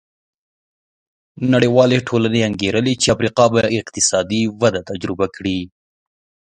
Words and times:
نړیوالې 1.53 1.97
ټولنې 2.07 2.39
انګېرلې 2.49 2.93
وه 2.95 2.99
چې 3.01 3.07
افریقا 3.15 3.45
به 3.53 3.61
اقتصادي 3.79 4.43
وده 4.61 4.81
تجربه 4.89 5.25
کړي. 5.35 5.59